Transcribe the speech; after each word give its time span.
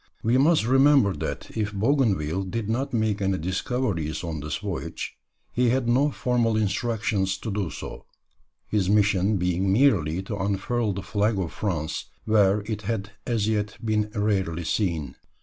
We 0.23 0.39
must 0.39 0.65
remember 0.65 1.13
that 1.17 1.55
if 1.55 1.73
Bougainville 1.75 2.41
did 2.41 2.67
not 2.67 2.91
make 2.91 3.21
any 3.21 3.37
discoveries 3.37 4.23
on 4.23 4.39
this 4.39 4.57
voyage, 4.57 5.15
he 5.51 5.69
had 5.69 5.87
no 5.87 6.09
formal 6.09 6.57
instructions 6.57 7.37
to 7.37 7.51
do 7.51 7.69
so, 7.69 8.05
his 8.67 8.89
mission 8.89 9.37
being 9.37 9.71
merely 9.71 10.23
to 10.23 10.35
unfurl 10.37 10.93
the 10.93 11.03
flag 11.03 11.37
of 11.37 11.51
France 11.53 12.05
where 12.25 12.61
it 12.61 12.81
had 12.81 13.11
as 13.27 13.47
yet 13.47 13.77
been 13.85 14.09
rarely 14.15 14.63
seen. 14.63 15.17